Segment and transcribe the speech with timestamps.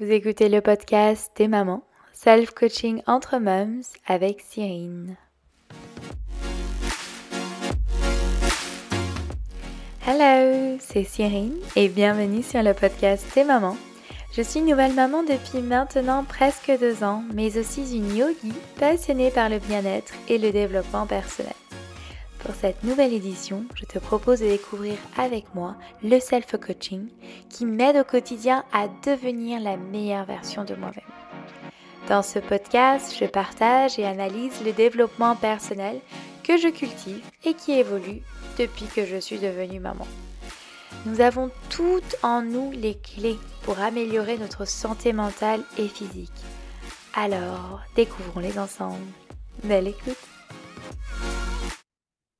[0.00, 1.84] Vous écoutez le podcast des mamans,
[2.14, 5.16] self-coaching entre mums avec Cyrine.
[10.04, 13.76] Hello, c'est Cyrine et bienvenue sur le podcast des mamans.
[14.36, 19.48] Je suis nouvelle maman depuis maintenant presque deux ans, mais aussi une yogi passionnée par
[19.48, 21.54] le bien-être et le développement personnel.
[22.44, 27.08] Pour cette nouvelle édition, je te propose de découvrir avec moi le self-coaching
[27.48, 31.04] qui m'aide au quotidien à devenir la meilleure version de moi-même.
[32.06, 36.00] Dans ce podcast, je partage et analyse le développement personnel
[36.42, 38.20] que je cultive et qui évolue
[38.58, 40.06] depuis que je suis devenue maman.
[41.06, 46.44] Nous avons toutes en nous les clés pour améliorer notre santé mentale et physique.
[47.14, 49.06] Alors, découvrons-les ensemble.
[49.62, 50.18] Belle écoute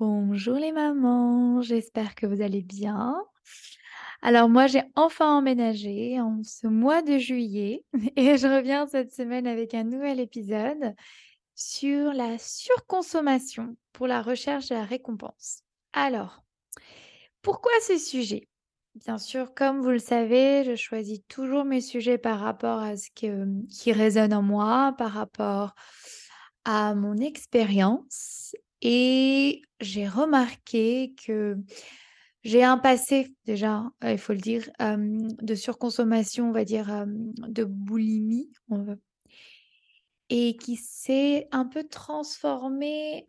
[0.06, 3.16] Bonjour les mamans, j'espère que vous allez bien.
[4.20, 9.46] Alors moi j'ai enfin emménagé en ce mois de juillet et je reviens cette semaine
[9.46, 10.94] avec un nouvel épisode
[11.54, 15.62] sur la surconsommation pour la recherche de la récompense.
[15.94, 16.44] Alors,
[17.40, 18.46] pourquoi ce sujet?
[18.96, 23.08] Bien sûr, comme vous le savez, je choisis toujours mes sujets par rapport à ce
[23.10, 25.74] qui résonne en moi, par rapport
[26.66, 31.56] à mon expérience et j'ai remarqué que
[32.44, 38.52] j'ai un passé déjà, il faut le dire, de surconsommation, on va dire, de boulimie,
[40.28, 43.26] et qui s'est un peu transformé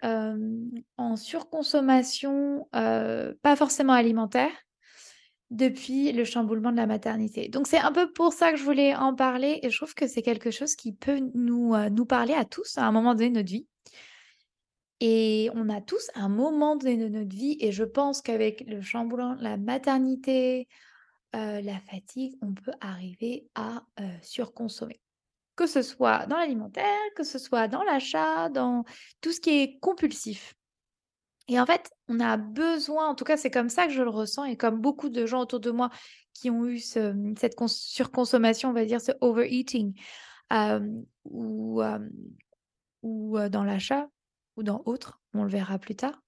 [0.97, 4.51] en surconsommation, pas forcément alimentaire,
[5.51, 7.47] depuis le chamboulement de la maternité.
[7.47, 10.07] Donc c'est un peu pour ça que je voulais en parler et je trouve que
[10.07, 13.35] c'est quelque chose qui peut nous, nous parler à tous à un moment donné de
[13.35, 13.67] notre vie.
[15.01, 18.81] Et on a tous un moment donné de notre vie et je pense qu'avec le
[18.81, 20.67] chamboulement, la maternité,
[21.33, 23.83] la fatigue, on peut arriver à,
[24.21, 25.01] surconsommer.
[25.57, 26.85] Que ce soit dans l'alimentaire,
[27.15, 28.83] que ce soit dans l'achat, dans
[29.21, 30.53] tout ce qui est compulsif.
[31.47, 34.09] Et en fait, on a besoin, en tout cas c'est comme ça que je le
[34.09, 35.89] ressens et comme beaucoup de gens autour de moi
[36.33, 39.93] qui ont eu cette surconsommation, on va dire ce overeating,
[41.25, 41.81] ou,
[43.03, 44.09] ou, dans l'achat
[44.57, 46.21] ou dans autre, on le verra plus tard.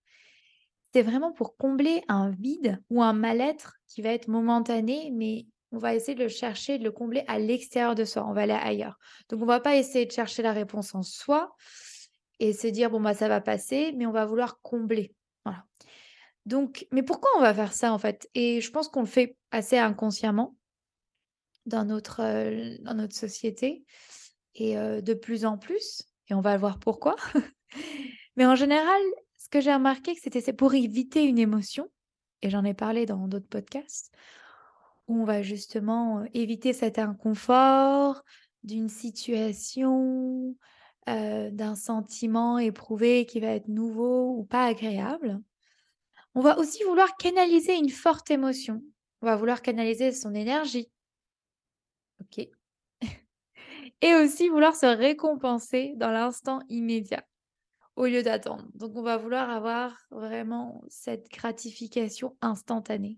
[0.94, 5.78] C'est vraiment pour combler un vide ou un mal-être qui va être momentané, mais on
[5.78, 8.26] va essayer de le chercher, de le combler à l'extérieur de soi.
[8.26, 8.98] On va aller ailleurs.
[9.30, 11.54] Donc, on va pas essayer de chercher la réponse en soi
[12.40, 15.14] et se dire, bon, bah, ça va passer, mais on va vouloir combler.
[15.44, 15.66] Voilà.
[16.46, 18.30] Donc, mais pourquoi on va faire ça, en fait?
[18.34, 20.56] Et je pense qu'on le fait assez inconsciemment
[21.66, 23.84] dans notre, euh, dans notre société
[24.56, 26.04] et euh, de plus en plus.
[26.30, 27.16] Et on va voir pourquoi.
[28.38, 29.02] Mais en général,
[29.38, 31.90] ce que j'ai remarqué, c'était pour éviter une émotion,
[32.44, 34.14] et j'en ai parlé dans d'autres podcasts,
[35.08, 38.24] où on va justement éviter cet inconfort
[38.64, 40.56] d'une situation,
[41.08, 45.42] d'un sentiment éprouvé qui va être nouveau ou pas agréable.
[46.36, 48.84] On va aussi vouloir canaliser une forte émotion.
[49.22, 50.92] On va vouloir canaliser son énergie.
[52.22, 52.48] OK.
[54.02, 57.24] Et aussi vouloir se récompenser dans l'instant immédiat
[57.98, 58.64] au lieu d'attendre.
[58.76, 63.18] Donc, on va vouloir avoir vraiment cette gratification instantanée.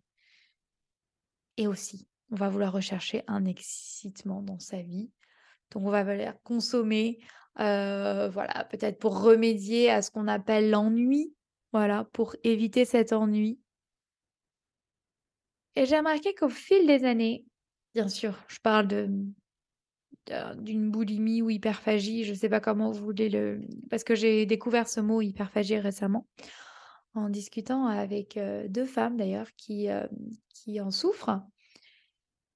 [1.57, 5.11] Et aussi, on va vouloir rechercher un excitement dans sa vie.
[5.71, 7.19] Donc, on va vouloir consommer,
[7.59, 11.35] euh, voilà, peut-être pour remédier à ce qu'on appelle l'ennui,
[11.73, 13.59] voilà, pour éviter cet ennui.
[15.75, 17.45] Et j'ai remarqué qu'au fil des années,
[17.93, 19.09] bien sûr, je parle de
[20.57, 23.61] d'une boulimie ou hyperphagie, je ne sais pas comment vous voulez le...
[23.89, 26.27] Parce que j'ai découvert ce mot hyperphagie récemment
[27.15, 29.87] en discutant avec deux femmes d'ailleurs qui,
[30.53, 31.41] qui en souffrent.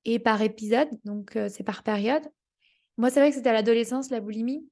[0.05, 2.23] Et par épisode, donc c'est par période.
[2.97, 4.67] Moi, c'est vrai que c'était à l'adolescence, la boulimie,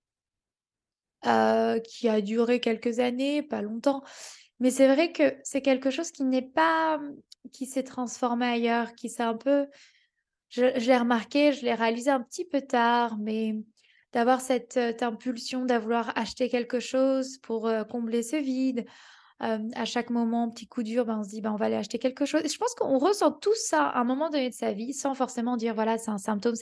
[1.24, 4.04] qui a duré quelques années, pas longtemps.
[4.60, 7.02] Mais c'est vrai que c'est quelque chose qui n'est pas,
[7.52, 9.66] qui s'est transformé ailleurs, qui s'est un peu
[10.52, 13.56] je, l'ai remarqué, je l'ai réalisé un petit peu tard, mais
[14.14, 18.86] d'avoir cette, impulsion d'avoir acheter quelque chose pour combler ce vide.
[19.42, 21.98] À chaque moment, petit coup dur, ben, on se dit ben, on va aller acheter
[21.98, 22.42] quelque chose.
[22.46, 25.58] Je pense qu'on ressent tout ça à un moment donné de sa vie sans forcément
[25.58, 26.54] dire voilà, c'est un symptôme,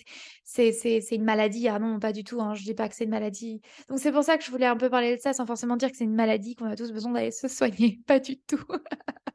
[0.46, 0.72] c'est
[1.12, 1.68] une maladie.
[1.68, 3.62] Ah non, pas du tout, hein, je ne dis pas que c'est une maladie.
[3.90, 5.92] Donc c'est pour ça que je voulais un peu parler de ça sans forcément dire
[5.92, 8.00] que c'est une maladie, qu'on a tous besoin d'aller se soigner.
[8.08, 8.64] Pas du tout.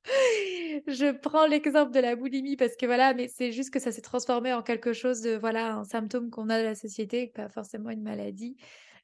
[0.87, 4.03] je prends l'exemple de la boulimie parce que voilà, mais c'est juste que ça s'est
[4.03, 7.91] transformé en quelque chose de voilà, un symptôme qu'on a de la société, pas forcément
[7.91, 8.57] une maladie.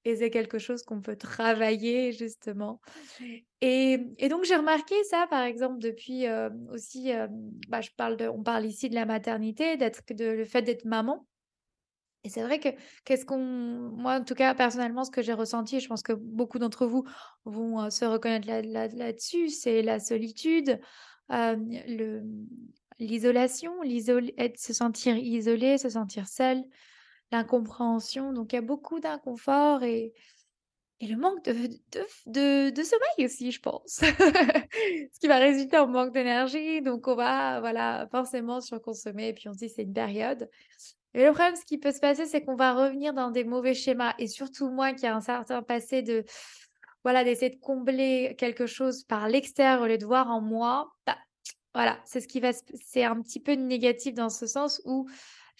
[0.04, 2.80] Et c'est quelque chose qu'on peut travailler justement.
[3.60, 3.98] Et,
[4.30, 7.28] donc j'ai remarqué ça, par exemple, depuis euh, aussi, euh,
[7.68, 10.86] bah, je parle de, on parle ici de la maternité, d'être de le fait d'être
[10.86, 11.26] maman.
[12.24, 12.68] Et c'est vrai que
[13.04, 16.58] qu'est-ce qu'on moi, en tout cas, personnellement, ce que j'ai ressenti, je pense que beaucoup
[16.58, 17.04] d'entre vous
[17.44, 20.80] vont, heu, se reconnaître là là là-dessus, c'est la solitude,
[21.30, 22.22] hem, le,
[22.98, 23.72] l'isolation,
[24.56, 26.62] se sentir isolé, se sentir seul,
[27.32, 28.32] l'incompréhension.
[28.32, 30.12] Donc il y a beaucoup d'inconfort et
[31.00, 31.52] et le manque de
[32.26, 34.00] de de sommeil aussi, je pense.
[35.12, 39.48] Ce qui va résulter en manque d'énergie, donc on va, voilà, forcément surconsommer et puis
[39.48, 40.48] on se dit: «C'est une période».
[41.14, 43.74] Et le problème, ce qui peut se passer, c'est qu'on va revenir dans des mauvais
[43.74, 46.24] schémas et surtout moi qui a un certain passé de
[47.04, 51.16] voilà, d'essayer de combler quelque chose par l'extérieur au lieu de voir en moi, bah,
[51.74, 55.08] voilà, c'est ce qui va c'est un petit peu négatif dans ce sens où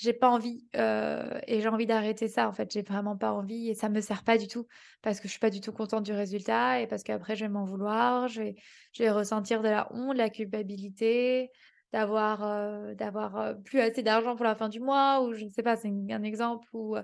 [0.00, 2.73] j'ai pas envie, heu et j'ai envie d'arrêter ça, en fait.
[2.73, 4.67] J'ai vraiment pas envie et ça me sert pas du tout
[5.02, 7.50] parce que je suis pas du tout contente du résultat et parce qu'après je vais
[7.50, 8.55] m'en vouloir, je vais
[8.93, 11.50] je vais ressentir de la honte, la culpabilité,
[11.93, 15.50] d'avoir, heu, d'avoir, heu, plus assez d'argent pour la fin du mois ou je ne
[15.50, 16.96] sais pas, c'est un exemple ou,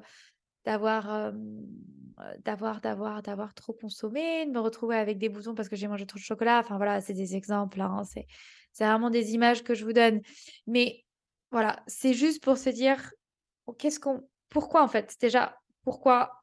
[0.64, 1.32] d'avoir,
[2.44, 6.06] d'avoir d'avoir d'avoir trop consommé, de me retrouver avec des boutons parce que j'ai mangé
[6.06, 6.60] trop de chocolat.
[6.60, 8.26] Enfin voilà, c'est des exemples, hein, c'est
[8.72, 10.20] c'est vraiment des images que je vous donne.
[10.66, 11.04] Mais
[11.56, 13.10] voilà, c'est juste pour se dire:
[13.66, 15.16] «Oh, qu'est-ce qu'on pourquoi en fait?
[15.22, 16.42] Déjà, pourquoi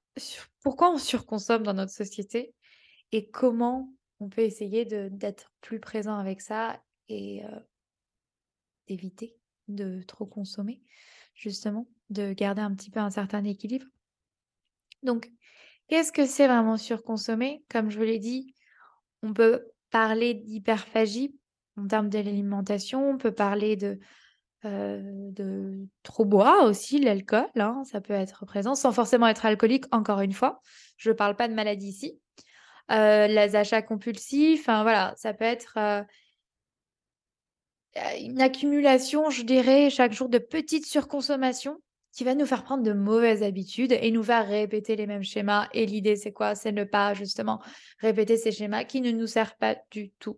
[0.64, 2.56] pourquoi on surconsomme dans notre société
[3.12, 7.68] et comment on peut essayer d'être plus présent avec ça et heu,
[8.88, 9.36] d'éviter
[9.68, 10.82] de trop consommer,
[11.36, 13.86] justement, de garder un petit peu un certain équilibre?
[15.04, 15.30] Donc,
[15.88, 17.64] qu'est-ce que c'est vraiment surconsommer?
[17.70, 18.56] Comme je vous l'ai dit,
[19.24, 21.36] on peut parler d'hyperphagie
[21.78, 24.00] en termes de l'alimentation, on peut parler de
[24.66, 25.02] Heu,
[25.34, 30.22] de trop boire aussi, l'alcool, hein, ça peut être présent, sans forcément être alcoolique, encore
[30.22, 30.62] une fois.
[30.98, 32.20] Je ne parle pas de maladie ici.
[32.92, 36.06] Heu, les achats compulsifs, voilà, ça peut être, heu,
[38.20, 41.78] une accumulation, je dirais, chaque jour de petites surconsommations
[42.12, 45.68] qui va nous faire prendre de mauvaises habitudes et nous faire répéter les mêmes schémas
[45.74, 46.54] et l'idée, c'est quoi?
[46.56, 47.60] C'est ne pas justement
[48.00, 50.38] répéter ces schémas qui ne nous servent pas du tout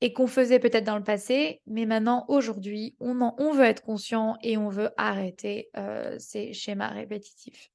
[0.00, 3.82] et qu'on faisait peut-être dans le passé, mais maintenant, aujourd'hui, on en on veut être
[3.82, 7.70] conscient et on veut arrêter, heu, ces schémas répétitifs.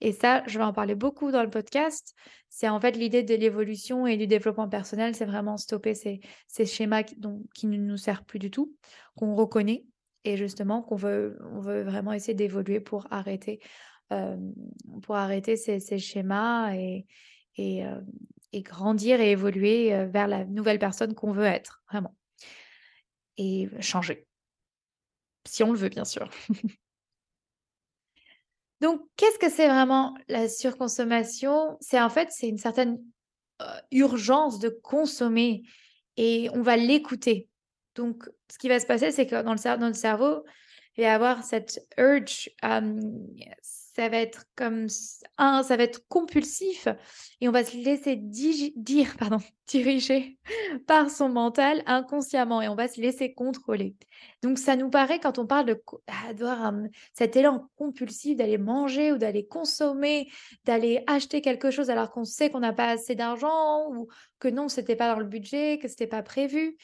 [0.00, 2.14] Et ça, je vais en parler beaucoup dans le podcast.
[2.48, 6.66] C'est en fait l'idée de l'évolution et du développement personnel, c'est vraiment stopper ces ces
[6.66, 8.74] schémas qui dont qui ne nous servent plus du tout,
[9.16, 9.84] qu'on reconnaît
[10.24, 13.60] et justement qu'on veut on veut vraiment essayer d'évoluer pour arrêter,
[14.10, 14.54] hem,
[15.02, 17.06] pour arrêter ces ces schémas et
[17.56, 18.06] et hem
[18.52, 22.14] et grandir et évoluer, heu, vers la nouvelle personne qu'on veut être, vraiment
[23.36, 24.26] et changer,
[25.46, 26.28] si on le veut, bien sûr.
[28.80, 31.76] Donc qu'est-ce que c'est vraiment la surconsommation?
[31.80, 32.98] C'est en fait, c'est une certaine,
[33.62, 35.62] heu, urgence de consommer
[36.16, 37.48] et on va l'écouter.
[37.94, 40.44] Donc ce qui va se passer, c'est que dans le cerveau,
[40.96, 42.50] il va y avoir cette urge,
[43.94, 44.88] ça va être comme
[45.38, 46.88] un, ça va être compulsif
[47.40, 49.38] et on va se laisser dire pardon,
[49.68, 50.38] diriger
[50.86, 53.94] par son mental inconsciemment et on va se laisser contrôler.
[54.42, 56.72] Donc ça nous paraît quand on parle de ah,
[57.12, 60.28] cet élan compulsif d'aller manger ou d'aller consommer,
[60.64, 64.08] d'aller acheter quelque chose alors qu'on sait qu'on n'a pas assez d'argent ou
[64.40, 66.76] que non, c'était pas dans le budget, que c'était pas prévu.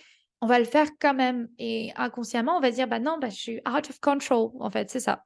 [0.42, 3.28] On va le faire quand même et inconsciemment, on va se dire: «Bah non, bah,
[3.28, 5.24] je suis out of control», en fait, c'est ça.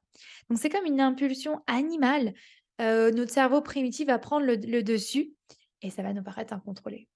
[0.49, 2.33] Donc c'est comme une impulsion animale,
[2.81, 5.33] heu, notre cerveau primitif va prendre le dessus
[5.81, 7.07] et ça va nous paraître incontrôlé.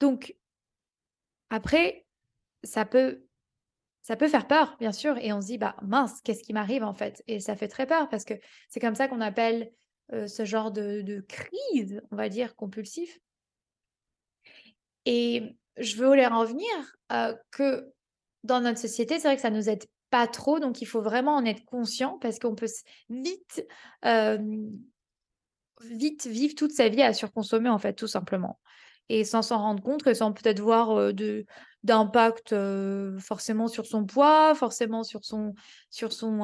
[0.00, 0.34] Donc
[1.50, 2.06] après,
[2.64, 3.26] ça peut
[4.02, 6.84] ça peut faire peur, bien sûr et on se dit: «Bah mince, qu'est-ce qui m'arrive,
[6.84, 8.34] en fait?» et ça fait très peur parce que
[8.70, 9.72] c'est comme ça qu'on appelle,
[10.14, 13.20] heu, ce genre de de crise, on va dire, compulsif
[15.04, 16.68] et je voulais en venir,
[17.12, 17.92] heu, que
[18.44, 21.36] dans notre société, c'est vrai que ça nous aide pas trop, donc il faut vraiment
[21.36, 22.66] en être conscient parce qu'on peut
[23.08, 23.66] vite,
[25.82, 28.58] vite vivre toute sa vie à surconsommer, en fait, tout simplement
[29.08, 31.44] et sans s'en rendre compte et sans peut-être voir, de
[31.82, 32.54] d'impact,
[33.18, 35.54] forcément sur son poids, forcément sur son
[35.90, 36.40] sur son,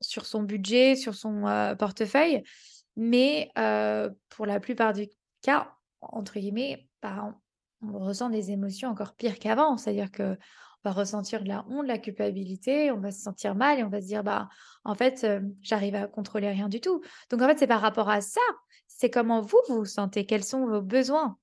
[0.00, 1.42] sur son budget, sur son,
[1.78, 2.42] portefeuille.
[2.96, 3.50] Mais,
[4.30, 5.08] pour la plupart du
[5.42, 7.34] cas, entre guillemets, bah,
[7.82, 9.76] on on ressent des émotions encore pires qu'avant.
[9.76, 10.36] C'est-à-dire qu'on
[10.84, 13.88] va ressentir de la honte, de la culpabilité, on va se sentir mal et on
[13.88, 14.48] va se dire: «Bah,
[14.84, 15.26] en fait,
[15.62, 17.02] j'arrive à contrôler rien du tout».
[17.30, 18.40] Donc en fait, c'est par rapport à ça,
[18.86, 21.38] c'est comment vous, vous sentez, quels sont vos besoins?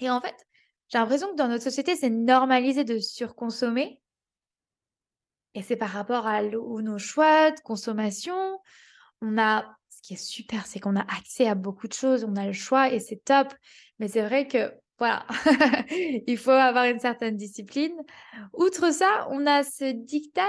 [0.00, 0.34] Et en fait,
[0.88, 4.00] j'ai l'impression que dans notre société, c'est normalisé de surconsommer
[5.54, 8.58] et c'est par rapport à nos choix de consommation.
[9.20, 12.36] On a ce qui est super, c'est qu'on a accès à beaucoup de choses, on
[12.36, 13.52] a le choix et c'est top.
[13.98, 15.24] Mais c'est vrai que, voilà,
[16.26, 17.94] il faut avoir une certaine discipline.
[18.52, 20.42] Outre ça, on a ce diktat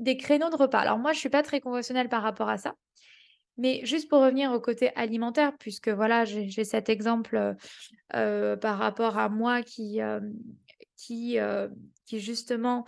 [0.00, 0.80] des créneaux de repas.
[0.80, 2.74] Alors moi, je suis pas très conventionnelle par rapport à ça.
[3.58, 7.54] Mais juste pour revenir au côté alimentaire, puisque voilà, j'ai cet exemple
[8.10, 10.00] par rapport à moi qui,
[10.96, 11.38] qui,
[12.06, 12.84] qui justement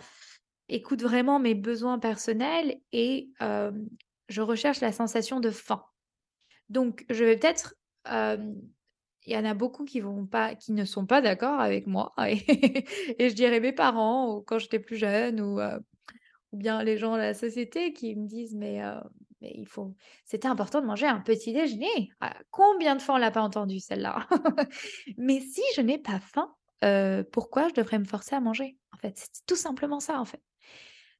[0.67, 5.83] écoute vraiment mes besoins personnels et je recherche la sensation de faim.
[6.69, 7.75] Donc, je vais peut-être.
[9.25, 12.13] Il y en a beaucoup qui vont pas, qui ne sont pas d'accord avec moi.
[12.27, 17.13] Et, je dirais mes parents, ou quand j'étais plus jeune, ou, ou bien les gens
[17.13, 18.81] de la société qui me disent Mais
[19.41, 19.93] mais il faut.
[20.23, 22.09] C'était important de manger un petit déjeuner.
[22.21, 24.27] Ah, combien de fois on l'a pas entendu celle-là?
[25.17, 26.53] Mais si je n'ai pas faim,
[27.31, 30.41] pourquoi je devrais me forcer à manger En fait, c'est tout simplement ça, en fait.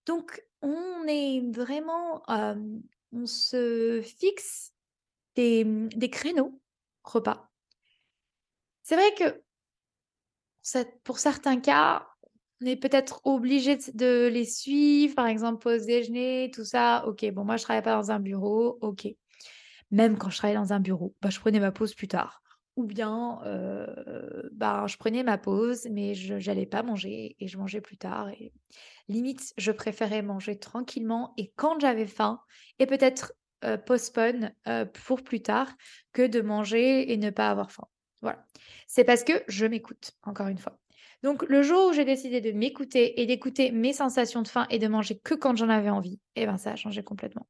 [0.05, 2.23] Donc, on est vraiment,
[3.11, 4.73] on se fixe
[5.35, 6.61] des, des créneaux
[7.03, 7.51] repas.
[8.87, 9.41] C'est vrai que
[11.03, 12.07] pour certains cas,
[12.61, 17.03] on est peut-être obligé de les suivre, par exemple pause déjeuner, tout ça.
[17.07, 19.07] Ok, bon, moi je travaille pas dans un bureau, ok.
[19.89, 22.43] Même quand je travaillais dans un bureau, bah, je prenais ma pause plus tard.
[22.75, 23.87] Ou bien, euh,
[24.51, 28.29] bah, je prenais ma pause, mais je n'allais pas manger et je mangeais plus tard.
[29.07, 32.39] Limite, je préférais manger tranquillement et quand j'avais faim,
[32.77, 35.73] et peut-être euh, postpone euh, pour plus tard
[36.13, 37.87] que de manger et ne pas avoir faim.
[38.25, 38.43] Voilà.
[38.87, 40.79] C'est parce que je m'écoute, encore une fois.
[41.21, 44.79] Donc, le jour où j'ai décidé de m'écouter et d'écouter mes sensations de faim et
[44.79, 47.47] de manger que quand j'en avais envie, eh ben, ça a changé complètement.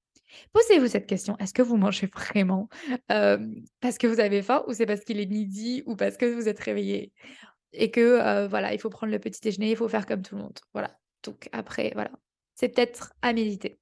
[0.52, 1.38] Posez-vous cette question.
[1.38, 2.68] Est-ce que vous mangez vraiment
[3.08, 6.50] parce que vous avez faim ou c'est parce qu'il est midi ou parce que vous
[6.50, 7.14] êtes réveillé
[7.72, 10.42] et que voilà, il faut prendre le petit déjeuner, il faut faire comme tout le
[10.42, 10.60] monde.
[10.74, 11.00] Voilà.
[11.24, 12.12] Donc après, voilà,
[12.54, 13.80] c'est peut-être à méditer.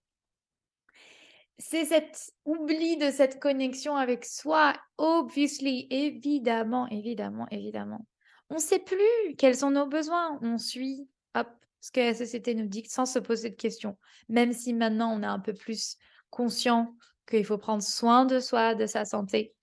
[1.59, 8.07] C'est cet oubli de cette connexion avec soi, obviously, évidemment, évidemment, évidemment.
[8.49, 10.39] On ne sait plus quels sont nos besoins.
[10.41, 11.47] On suit hop,
[11.79, 13.97] ce que la société nous dit sans se poser de questions.
[14.29, 15.97] Même si maintenant on est un peu plus
[16.29, 16.95] conscient
[17.27, 19.53] qu'il faut prendre soin de soi, de sa santé.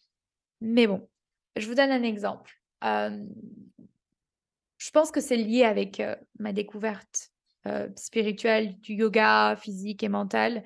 [0.60, 1.08] Mais bon,
[1.56, 2.60] je vous donne un exemple.
[2.82, 3.20] je
[4.92, 6.02] pense que c'est lié avec
[6.38, 7.30] ma découverte
[7.96, 10.64] spirituelle du yoga physique et mental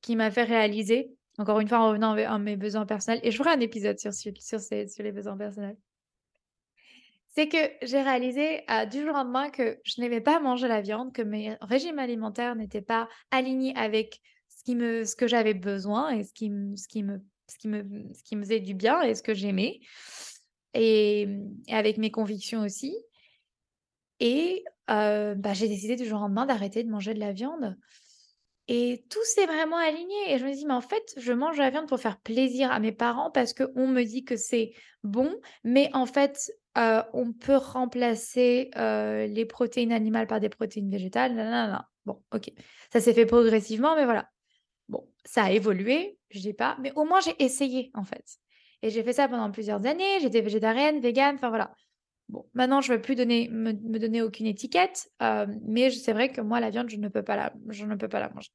[0.00, 3.36] qui m'a fait réaliser, encore une fois en revenant à mes besoins personnels, et je
[3.36, 4.28] ferai un épisode sur, sur,
[5.02, 5.76] les besoins personnels,
[7.28, 11.12] c'est que j'ai réalisé du jour au lendemain que je n'aimais pas manger la viande,
[11.12, 16.10] que mes régimes alimentaires n'étaient pas alignés avec ce, qui me, ce que j'avais besoin
[16.10, 17.58] et ce qui, me, ce, qui me, ce
[18.24, 19.80] qui me faisait du bien et ce que j'aimais,
[20.74, 21.28] et,
[21.68, 22.96] avec mes convictions aussi.
[24.20, 27.76] Et bah, j'ai décidé du jour au lendemain d'arrêter de manger de la viande.
[28.68, 30.14] Et tout s'est vraiment aligné.
[30.28, 32.78] Et je me dis, mais en fait, je mange la viande pour faire plaisir à
[32.78, 34.72] mes parents parce qu'on me dit que c'est
[35.02, 35.34] bon.
[35.64, 41.34] Mais en fait, on peut remplacer les protéines animales par des protéines végétales.
[41.34, 42.50] non Bon, ok.
[42.92, 44.28] Ça s'est fait progressivement, mais voilà.
[44.88, 48.24] Bon, ça a évolué, je dis pas, mais au moins j'ai essayé en fait.
[48.80, 50.18] Et j'ai fait ça pendant plusieurs années.
[50.20, 51.74] J'étais végétarienne, végane, enfin voilà.
[52.28, 55.10] Bon, maintenant je ne veux plus me, donner aucune étiquette,
[55.66, 58.08] mais c'est vrai que moi la viande je ne peux pas la, je ne peux
[58.08, 58.50] pas la manger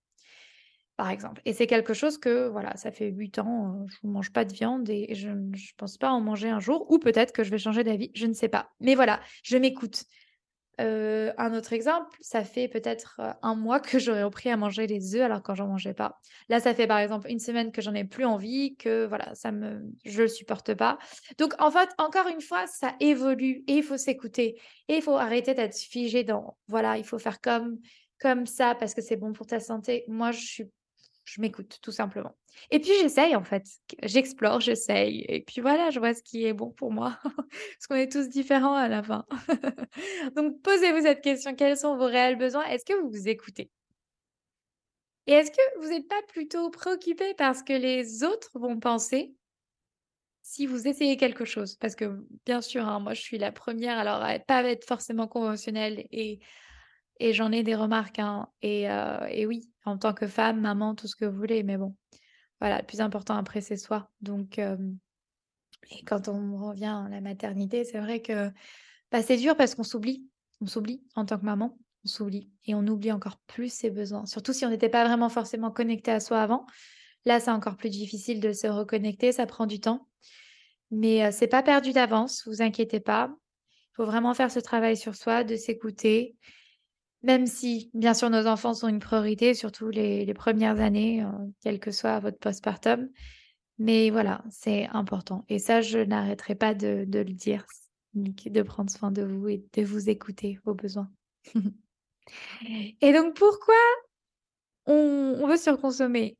[0.96, 1.42] par exemple.
[1.46, 4.54] Et c'est quelque chose que, voilà, ça fait huit ans, je ne mange pas de
[4.54, 7.58] viande et je ne pense pas en manger un jour, ou peut-être que je vais
[7.58, 8.70] changer d'avis, je ne sais pas.
[8.80, 10.06] Mais voilà, je m'écoute.
[10.80, 15.22] Un autre exemple, ça fait peut-être un mois que j'aurais repris à manger les œufs
[15.22, 16.20] alors quand j'en mangeais pas.
[16.50, 19.52] Là, ça fait par exemple une semaine que j'en ai plus envie, que voilà, ça
[19.52, 20.98] me, je le supporte pas.
[21.38, 25.18] Donc en fait, encore une fois, ça évolue et il faut s'écouter et il faut
[25.18, 27.80] arrêter d'être figé dans voilà, il faut faire comme
[28.20, 30.06] comme ça parce que c'est bon pour ta santé.
[30.08, 30.72] Moi, je suis
[31.26, 32.36] je m'écoute tout simplement.
[32.72, 33.64] Et puis j'essaye en fait,
[34.04, 37.96] j'explore, j'essaye, et puis voilà, je vois ce qui est bon pour moi, parce qu'on
[37.96, 39.26] est tous différents à la fin.
[40.36, 42.66] Donc posez-vous cette question, quels sont vos réels besoins?
[42.66, 43.70] Est-ce que vous vous écoutez?
[45.28, 49.34] Et est-ce que vous n'êtes pas plutôt préoccupé par ce que les autres vont penser
[50.42, 51.76] si vous essayez quelque chose?
[51.78, 56.06] Parce que bien sûr, hein, moi je suis la première, alors pas être forcément conventionnelle
[56.12, 56.40] et
[57.20, 58.48] et j'en ai des remarques, hein.
[58.62, 58.88] Et,
[59.30, 61.96] et, oui, en tant que femme, maman, tout ce que vous voulez, mais bon,
[62.60, 64.10] voilà, le plus important après, c'est soi.
[64.22, 64.60] Donc,
[65.92, 68.50] et quand on revient à la maternité, c'est vrai que
[69.12, 70.28] bah, c'est dur parce qu'on s'oublie.
[70.62, 72.50] On s'oublie en tant que maman, on s'oublie.
[72.66, 74.26] Et on oublie encore plus ses besoins.
[74.26, 76.66] Surtout si on n'était pas vraiment forcément connecté à soi avant.
[77.26, 80.08] Là, c'est encore plus difficile de se reconnecter, ça prend du temps.
[80.92, 83.34] Mais c'est pas perdu d'avance, vous inquiétez pas.
[83.92, 86.36] Il faut vraiment faire ce travail sur soi, de s'écouter
[87.24, 91.30] même si, bien sûr, nos enfants sont une priorité, surtout les, premières années, euh,
[91.62, 93.10] quel que soit votre postpartum.
[93.80, 95.46] Mais voilà, c'est important.
[95.48, 97.66] Et ça, je n'arrêterai pas de, le dire,
[98.14, 101.10] de prendre soin de vous et de vous écouter vos besoins.
[103.02, 103.76] et donc, pourquoi
[104.86, 106.38] on, veut surconsommer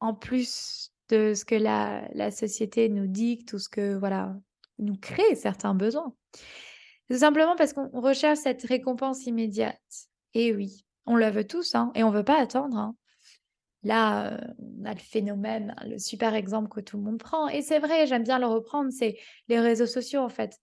[0.00, 4.36] en plus de ce que la, la société nous dicte ou ce que voilà
[4.78, 6.14] nous crée certains besoins?
[7.10, 10.09] Tout simplement parce qu'on recherche cette récompense immédiate.
[10.34, 12.76] Et oui, on la veut tous, hein, et on ne veut pas attendre.
[12.76, 12.94] Hein.
[13.82, 17.48] Là, euh, on a le phénomène, le super exemple que tout le monde prend.
[17.48, 19.16] Et c'est vrai, j'aime bien le reprendre, c'est
[19.48, 20.58] les réseaux sociaux en fait.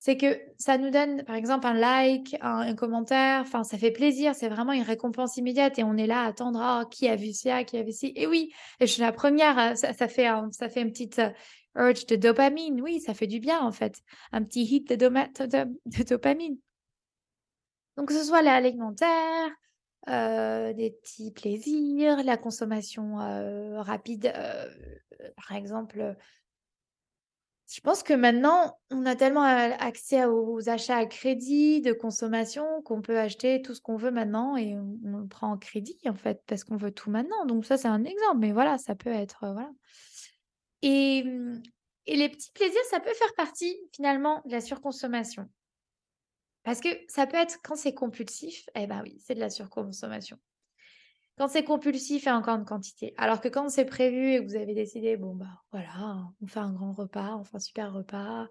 [0.00, 4.34] C'est que ça nous donne, par exemple, un like, un, commentaire, enfin, ça fait plaisir,
[4.34, 7.32] c'est vraiment une récompense immédiate et on est là à attendre, oh, qui a vu
[7.32, 8.12] ça, qui a vu ci?
[8.16, 11.30] Et oui, et je suis la première, ça, fait, ça fait une petite euh,
[11.76, 12.82] urge de dopamine.
[12.82, 14.00] Oui, ça fait du bien en fait,
[14.32, 16.58] un petit hit de dopamine.
[17.96, 19.50] Donc, que ce soit l'alimentaire,
[20.08, 24.66] euh, des petits plaisirs, la consommation euh, rapide, euh,
[25.36, 26.16] par exemple.
[27.68, 33.00] Je pense que maintenant, on a tellement accès aux achats à crédit, de consommation, qu'on
[33.00, 36.42] peut acheter tout ce qu'on veut maintenant et on, le prend en crédit, en fait,
[36.46, 37.46] parce qu'on veut tout maintenant.
[37.46, 39.70] Donc ça, c'est un exemple, mais voilà, ça peut être, voilà.
[40.82, 41.24] Et
[42.08, 45.48] les petits plaisirs, ça peut faire partie, finalement, de la surconsommation.
[46.64, 50.38] Parce que ça peut être quand c'est compulsif, eh ben oui, c'est de la surconsommation.
[51.38, 53.14] Quand c'est compulsif et en grande quantité.
[53.16, 56.60] Alors que quand c'est prévu et que vous avez décidé, bon bah voilà, on fait
[56.60, 58.46] un grand repas, on fait un super repas,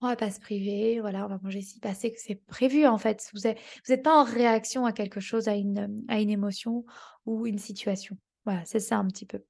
[0.00, 2.98] on va pas se priver, voilà, on va manger si passé que c'est prévu en
[2.98, 3.30] fait.
[3.32, 6.84] Vous n'êtes pas en réaction à quelque chose, à une, à une émotion
[7.24, 8.18] ou une situation.
[8.44, 9.42] Voilà, c'est ça un petit peu.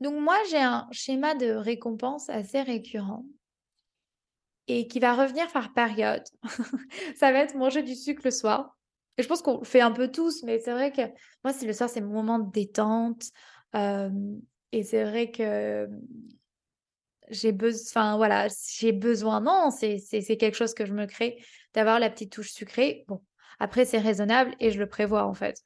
[0.00, 3.24] Donc moi, j'ai un schéma de récompense assez récurrent
[4.68, 6.24] et qui va revenir par période.
[7.16, 8.76] ça va être manger du sucre le soir.
[9.18, 11.02] Et je pense qu'on le fait un peu tous, mais c'est vrai que
[11.44, 13.24] moi, c'est le soir, c'est mon moment de détente.
[13.74, 15.88] et c'est vrai que
[17.30, 19.98] j'ai besoin, enfin voilà, j'ai besoin, non, c'est
[20.38, 21.42] quelque chose que je me crée,
[21.74, 23.04] d'avoir la petite touche sucrée.
[23.08, 23.22] Bon,
[23.58, 25.62] après, c'est raisonnable et je le prévois en fait.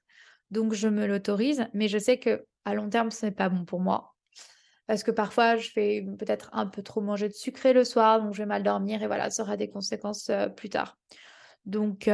[0.51, 3.65] Donc, je me l'autorise, mais je sais que à long terme, ce n'est pas bon
[3.65, 4.10] pour moi
[4.91, 8.35] parce que parfois je fais peut-être un peu trop manger de sucré le soir, donc
[8.35, 10.99] je vais mal dormir et voilà, ça aura des conséquences plus tard.
[11.65, 12.11] Donc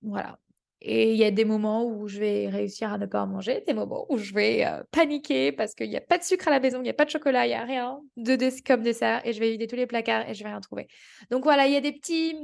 [0.00, 0.38] voilà.
[0.80, 3.64] Et il y a des moments où je vais réussir à ne pas en manger,
[3.66, 6.60] des moments où je vais paniquer parce qu'il n'y a pas de sucre à la
[6.60, 9.32] maison, il n'y a pas de chocolat, il n'y a rien de comme dessert et
[9.32, 10.86] je vais vider tous les placards et je vais rien trouver.
[11.32, 12.36] Donc voilà, il y a des petits,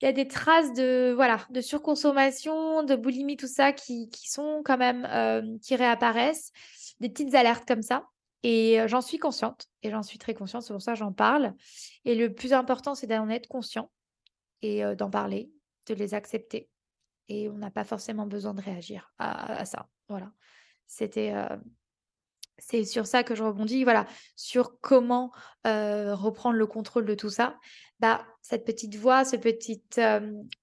[0.00, 4.28] il y a des traces de voilà de surconsommation, de boulimie, tout ça qui, qui
[4.28, 5.06] sont quand même
[5.60, 6.50] qui réapparaissent
[7.00, 8.06] des petites alertes comme ça.
[8.44, 11.54] Et j'en suis consciente, et j'en suis très consciente, c'est pour ça que j'en parle.
[12.04, 13.90] Et le plus important, c'est d'en être conscient
[14.62, 15.50] et d'en parler,
[15.86, 16.68] de les accepter.
[17.28, 19.88] Et on n'a pas forcément besoin de réagir à, ça.
[20.08, 20.30] Voilà.
[20.86, 21.34] C'était.
[22.58, 24.06] c'est sur ça que je rebondis, voilà,
[24.36, 25.32] sur comment
[25.64, 27.58] reprendre le contrôle de tout ça.
[27.98, 29.82] Bah, cette petite voix, ce petit,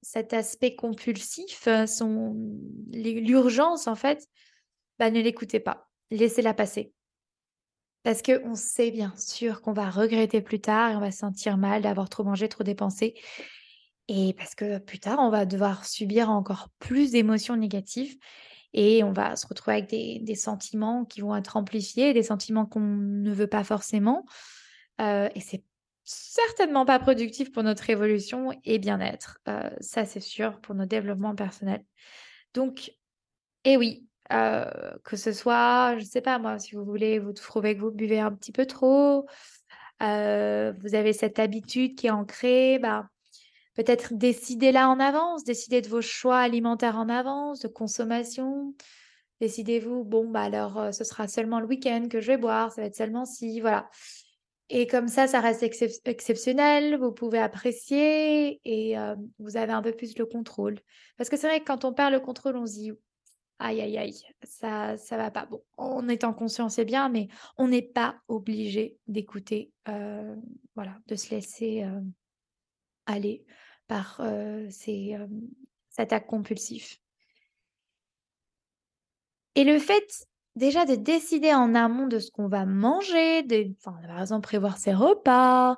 [0.02, 2.36] cet aspect compulsif, son,
[2.94, 4.26] l'urgence en fait,
[4.98, 6.94] bah, ne l'écoutez pas laissez-la passer.
[8.04, 11.58] Parce qu'on sait bien sûr qu'on va regretter plus tard et on va se sentir
[11.58, 13.16] mal d'avoir trop mangé, trop dépensé.
[14.08, 18.16] Et parce que plus tard, on va devoir subir encore plus d'émotions négatives
[18.74, 22.82] et on va se retrouver avec des, sentiments qui vont être amplifiés, des sentiments qu'on
[22.82, 24.26] ne veut pas forcément.
[25.02, 25.64] Euh, et c'est
[26.04, 29.40] certainement pas productif pour notre évolution et bien-être.
[29.48, 31.84] Euh, ça, c'est sûr, pour notre développement personnel.
[32.54, 32.92] Donc,
[33.64, 37.82] et oui, que ce soit, je sais pas moi, si vous voulez, vous trouvez que
[37.82, 39.26] vous buvez un petit peu trop,
[40.00, 40.06] vous
[40.96, 43.10] avez cette habitude qui est ancrée, bah,
[43.76, 48.74] peut-être décidez-la en avance, décidez de vos choix alimentaires en avance, de consommation.
[49.42, 52.88] Décidez-vous, bon, bah alors ce sera seulement le week-end que je vais boire, ça va
[52.88, 53.90] être seulement si, voilà.
[54.70, 55.62] Et comme ça, ça reste
[56.06, 58.96] exceptionnel, vous pouvez apprécier et
[59.38, 60.80] vous avez un peu plus le contrôle.
[61.18, 62.92] Parce que c'est vrai que quand on perd le contrôle, on se dit
[63.60, 65.46] Aïe, aïe, aïe, ça ça va pas.
[65.46, 69.72] Bon, en étant conscient, c'est bien, mais on n'est pas obligé d'écouter,
[70.76, 71.86] voilà, de se laisser,
[73.06, 73.46] aller
[73.88, 74.22] par,
[74.70, 75.18] ces,
[75.98, 76.98] attaques compulsives.
[79.56, 84.20] Et le fait, déjà, de décider en amont de ce qu'on va manger, de par
[84.20, 85.78] exemple, prévoir ses repas,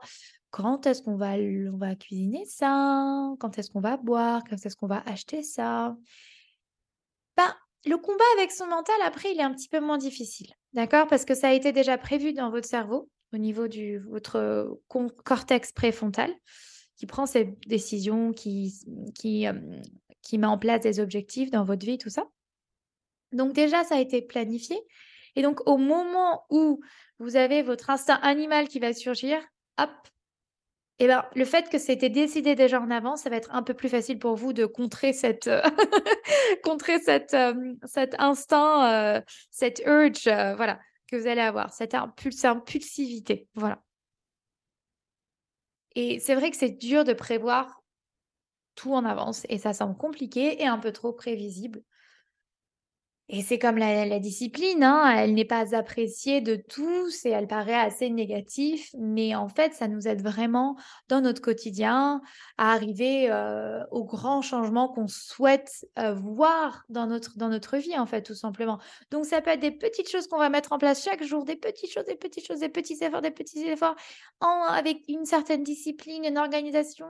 [0.49, 4.75] quand est-ce qu'on va on va cuisiner ça, quand est-ce qu'on va boire, quand est-ce
[4.75, 5.95] qu'on va acheter ça.
[7.35, 7.55] Bah
[7.87, 10.47] le combat avec son mental, après, il est un petit peu moins difficile.
[10.73, 11.07] D'accord?
[11.07, 14.79] Parce que ça a été déjà prévu dans votre cerveau, au niveau de votre
[15.23, 16.33] cortex préfrontal,
[16.95, 18.73] qui prend ces décisions, qui
[20.33, 22.27] met en place des objectifs dans votre vie, tout ça.
[23.31, 24.77] Donc déjà, ça a été planifié.
[25.35, 26.79] Et donc, au moment où
[27.19, 29.39] vous avez votre instinct animal qui va surgir,
[29.77, 29.91] hop,
[30.99, 33.73] Et ben, le fait que c'était décidé déjà en avance, ça va être un peu
[33.73, 35.49] plus facile pour vous de contrer cette,
[36.63, 37.35] contrer cette,
[37.85, 43.81] cet instinct, cette urge, voilà, que vous allez avoir, cette impulsivité, voilà.
[45.95, 47.81] Et c'est vrai que c'est dur de prévoir
[48.75, 51.81] tout en avance et ça semble compliqué et un peu trop prévisible.
[53.29, 57.75] Et c'est comme la, discipline, hein, elle n'est pas appréciée de tous et elle paraît
[57.75, 60.77] assez négative, mais en fait, ça nous aide vraiment
[61.09, 62.21] dans notre quotidien
[62.57, 67.99] à arriver euh, aux grands changements qu'on souhaite euh, voir dans notre, dans notre vie,
[67.99, 68.79] en fait, tout simplement.
[69.11, 71.57] Donc, ça peut être des petites choses qu'on va mettre en place chaque jour, des
[71.57, 73.95] petites choses, des petites choses, des petits efforts, des petits efforts,
[74.69, 77.07] avec une certaine discipline, une organisation.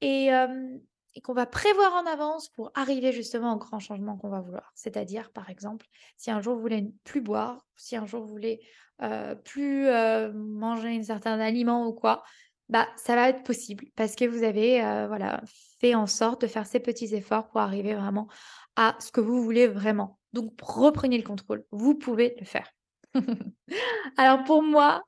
[0.00, 0.78] Et, euh,
[1.18, 4.70] et qu'on va prévoir en avance pour arriver justement au grand changement qu'on va vouloir.
[4.76, 5.84] C'est-à-dire, par exemple,
[6.16, 8.60] si un jour vous voulez plus boire, si un jour vous voulez
[9.02, 12.22] euh, plus euh, manger un certain aliment ou quoi,
[12.68, 15.40] bah ça va être possible parce que vous avez euh, voilà
[15.80, 18.28] fait en sorte de faire ces petits efforts pour arriver vraiment
[18.76, 20.20] à ce que vous voulez vraiment.
[20.32, 22.70] Donc reprenez le contrôle, vous pouvez le faire.
[24.16, 25.02] Alors pour moi,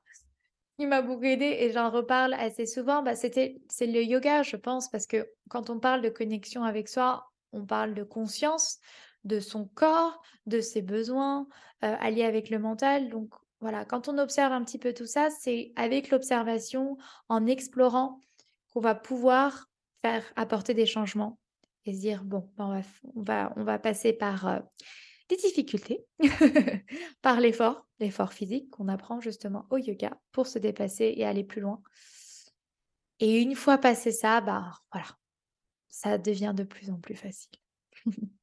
[0.87, 4.89] m'a beaucoup aidé et j'en reparle assez souvent, bah, c'était, c'est le yoga, je pense,
[4.89, 8.79] parce que quand on parle de connexion avec soi, on parle de conscience,
[9.23, 11.47] de son corps, de ses besoins,
[11.83, 13.09] euh, alliés avec le mental.
[13.09, 16.97] Donc voilà, quand on observe un petit peu tout ça, c'est avec l'observation,
[17.29, 18.19] en explorant,
[18.73, 19.69] qu'on va pouvoir
[20.01, 21.37] faire apporter des changements
[21.85, 22.81] et se dire bon, bah, on va,
[23.15, 24.59] on va, on va passer par euh,
[25.31, 26.05] des difficultés
[27.21, 31.61] par l'effort, l'effort physique qu'on apprend justement au yoga pour se déplacer et aller plus
[31.61, 31.81] loin.
[33.19, 35.07] Et une fois passé ça, bah voilà,
[35.87, 37.57] ça devient de plus en plus facile.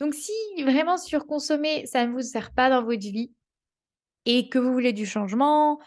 [0.00, 3.32] Donc si vraiment surconsommer, ça ne vous sert pas dans votre vie
[4.24, 5.78] et que vous voulez du changement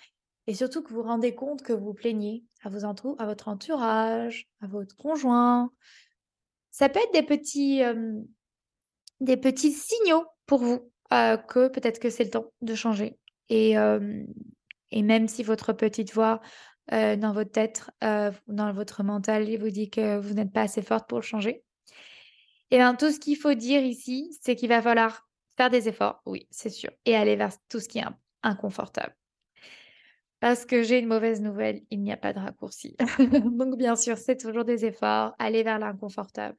[0.48, 4.68] et surtout que vous vous rendez compte que vous plaignez à, à votre entourage, à
[4.68, 5.72] votre conjoint,
[6.72, 7.82] ça peut être des petits,
[9.20, 13.18] des petits signaux pour vous que peut-être que c'est le temps de changer.
[13.50, 13.76] Et,
[14.92, 16.42] et même si votre petite voix
[16.90, 21.20] dans votre tête, dans votre mental, vous dit que vous n'êtes pas assez forte pour
[21.20, 21.64] le changer,
[22.72, 26.22] et bien tout ce qu'il faut dire ici, c'est qu'il va falloir faire des efforts,
[26.26, 28.06] oui, c'est sûr, et aller vers tout ce qui est
[28.44, 29.14] inconfortable.
[30.42, 32.98] Parce que j'ai une mauvaise nouvelle, il n'y a pas de raccourci.
[33.30, 36.58] Donc bien sûr, c'est toujours des efforts, aller vers l'inconfortable.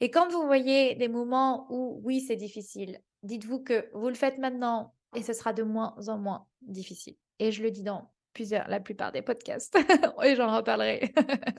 [0.00, 4.38] Et quand vous voyez des moments où oui, c'est difficile, dites-vous que vous le faites
[4.38, 7.16] maintenant et ce sera de moins en moins difficile.
[7.40, 9.76] Et je le dis dans plusieurs, la plupart des podcasts.
[10.24, 11.12] et j'en reparlerai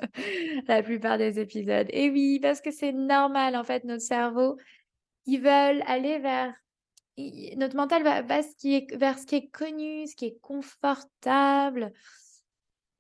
[0.68, 1.88] la plupart des épisodes.
[1.90, 4.58] Et oui, parce que c'est normal, en fait, notre cerveau,
[5.26, 6.54] ils veulent aller vers
[7.56, 11.92] notre mental va, vers ce qui est connu, ce qui est confortable.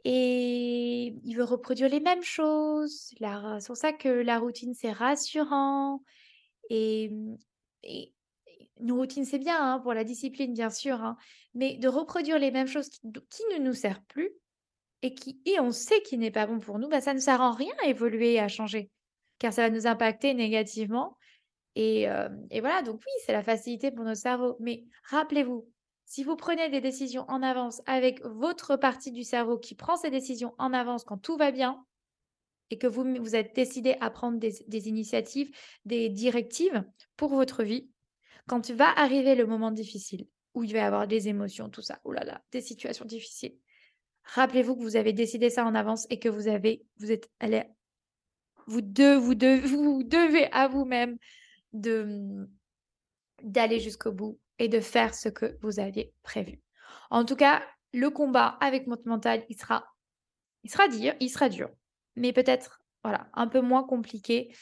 [0.03, 3.13] Et il veut reproduire les mêmes choses.
[3.19, 6.01] C'est pour ça que la routine, c'est rassurant.
[6.69, 7.11] Et,
[8.79, 11.01] une routine, c'est bien hein, pour la discipline, bien sûr.
[11.01, 11.17] Hein,
[11.53, 14.29] mais de reproduire les mêmes choses qui, ne nous servent plus
[15.01, 17.41] et qui et on sait qu'il n'est pas bon pour nous, bah, ça ne sert
[17.41, 18.89] en rien à évoluer, à changer.
[19.39, 21.17] Car ça va nous impacter négativement
[21.79, 24.57] et, voilà, donc oui, c'est la facilité pour notre cerveau.
[24.59, 25.69] Mais rappelez-vous,
[26.05, 30.09] si vous prenez des décisions en avance avec votre partie du cerveau qui prend ces
[30.09, 31.85] décisions en avance quand tout va bien,
[32.69, 35.51] et que vous, vous êtes décidé à prendre des, initiatives,
[35.85, 36.83] des directives
[37.15, 37.89] pour votre vie,
[38.47, 41.99] quand va arriver le moment difficile, où il va y avoir des émotions, tout ça,
[42.03, 43.55] oh là là, des situations difficiles,
[44.23, 47.63] rappelez-vous que vous avez décidé ça en avance et que vous avez, vous êtes allé,
[48.65, 51.17] vous, deux, vous, vous devez à vous-même
[51.81, 52.49] de mmh,
[53.43, 56.61] d'aller jusqu'au bout et de faire ce que vous aviez prévu.
[57.09, 57.63] En tout cas,
[57.93, 59.83] le combat avec votre mental, il sera,
[60.89, 61.69] dur, il sera dur,
[62.15, 64.55] mais peut-être voilà un peu moins compliqué.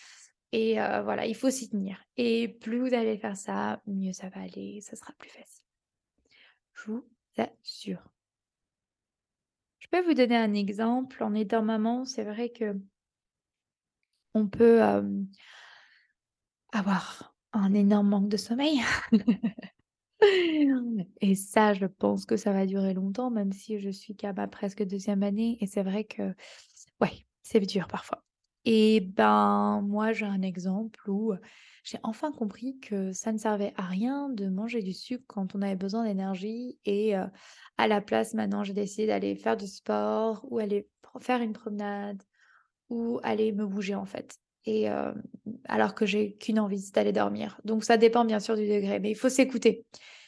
[0.51, 2.01] Et euh, voilà, il faut s'y tenir.
[2.17, 5.65] Et plus vous allez faire ça, mieux ça va aller, ça sera plus facile.
[6.73, 7.05] Je vous
[7.37, 8.09] assure.
[9.79, 11.23] Je peux vous donner un exemple.
[11.23, 12.75] En étant maman, c'est vrai que
[14.33, 14.81] on peut
[16.75, 18.81] avoir un énorme manque de sommeil.
[21.21, 24.47] Et ça, je pense que ça va durer longtemps, même si je suis qu'à ma
[24.47, 25.57] presque deuxième année.
[25.61, 26.33] Et c'est vrai que,
[27.01, 28.23] ouais, c'est dur parfois.
[28.65, 31.33] Et ben, moi, j'ai un exemple où
[31.83, 35.61] j'ai enfin compris que ça ne servait à rien de manger du sucre quand on
[35.61, 36.79] avait besoin d'énergie.
[36.85, 40.89] Et à la place, maintenant, j'ai décidé d'aller faire du sport ou aller
[41.21, 42.23] faire une promenade
[42.89, 44.87] ou aller me bouger en fait et
[45.65, 47.59] alors que j'ai qu'une envie, c'est d'aller dormir.
[47.65, 49.85] Donc ça dépend bien sûr du degré, mais il faut s'écouter.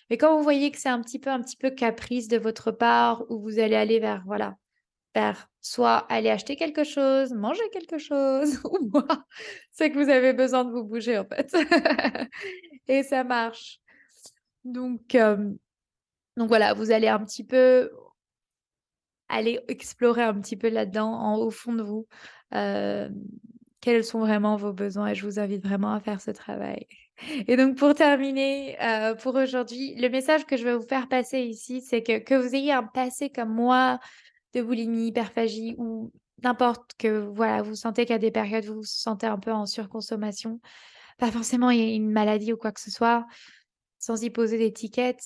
[0.10, 2.72] Mais quand vous voyez que c'est un petit peu, un petit peu caprice de votre
[2.72, 4.56] part, ou vous allez aller vers, voilà,
[5.14, 9.08] vers soit aller acheter quelque chose, manger quelque chose, ou moi,
[9.72, 11.54] c'est que vous avez besoin de vous bouger en fait.
[12.88, 13.80] Et ça marche.
[14.64, 15.52] Donc, euh,
[16.38, 17.92] donc voilà, vous allez un petit peu
[19.30, 22.08] aller explorer un petit peu là-dedans, au fond de vous,
[22.54, 23.10] euh,
[23.88, 26.88] quels sont vraiment vos besoins et je vous invite vraiment à faire ce travail.
[27.48, 31.40] Et donc pour terminer, euh, pour aujourd'hui, le message que je vais vous faire passer
[31.40, 33.98] ici, c'est que que vous ayez un passé comme moi
[34.54, 36.12] de boulimie, hyperphagie ou
[36.44, 40.60] n'importe que voilà, vous sentez qu'à des périodes vous vous sentez un peu en surconsommation,
[41.18, 43.26] pas forcément une maladie ou quoi que ce soit,
[44.00, 45.24] sans y poser d'étiquette,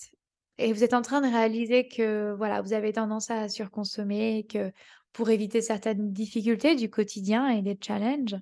[0.59, 4.71] et vous êtes en train de réaliser que voilà, vous avez tendance à surconsommer que
[5.13, 8.35] pour éviter certaines difficultés du quotidien et des challenges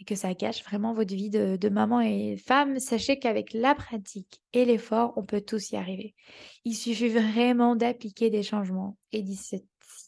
[0.00, 4.40] et que ça gâche vraiment votre vie de, maman et femme, sachez qu'avec la pratique
[4.52, 6.14] et l'effort, on peut tous y arriver.
[6.64, 9.38] Il suffit vraiment d'appliquer des changements et d'y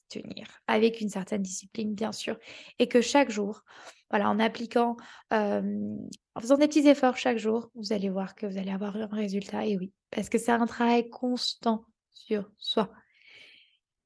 [0.09, 2.39] tenir avec une certaine discipline, bien sûr,
[2.79, 3.63] et que chaque jour,
[4.11, 4.97] en appliquant,
[5.31, 9.07] en faisant des petits efforts chaque jour, vous allez voir que vous allez avoir un
[9.07, 9.67] résultat.
[9.67, 12.91] Et oui, parce que c'est un travail constant sur soi.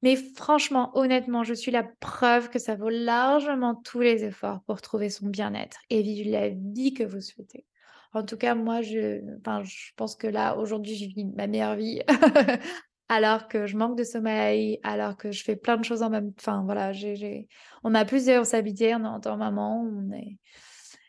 [0.05, 4.79] Mais franchement, honnêtement, je suis la preuve que ça vaut largement tous les efforts pour
[4.79, 7.65] trouver son bien-être et vivre la vie que vous souhaitez.
[8.13, 11.75] En tout cas, moi, je, enfin, je pense que là, aujourd'hui, je vis ma meilleure
[11.75, 12.01] vie
[13.09, 16.33] alors que je manque de sommeil, alors que je fais plein de choses en même
[16.33, 16.51] temps.
[16.51, 17.47] Enfin, voilà, j'ai,
[17.83, 20.37] on a plus de responsabilités, en tant maman, on est...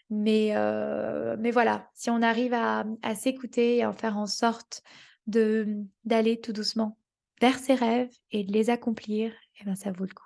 [0.09, 4.82] Mais, euh, mais voilà, si on arrive à, s'écouter et à en faire en sorte
[5.26, 6.96] d'aller tout doucement
[7.40, 10.25] vers ses rêves et de les accomplir, et eh ben ça vaut le coup.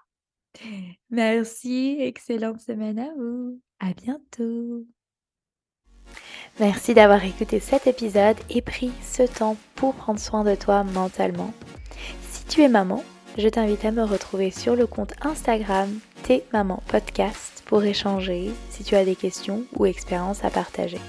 [1.11, 3.61] Merci, excellente semaine à vous.
[3.79, 4.85] À bientôt.
[6.59, 11.55] Merci d'avoir écouté cet épisode et pris ce temps pour prendre soin de toi mentalement.
[12.31, 13.05] Si tu es maman,
[13.39, 15.89] je t'invite à me retrouver sur le compte Instagram
[16.25, 21.01] Tes Maman Podcast pour échanger si tu as des questions ou expériences à partager.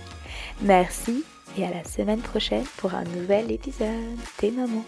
[0.61, 1.25] Merci
[1.57, 4.85] et à la semaine prochaine pour un nouvel épisode Tes Mamans.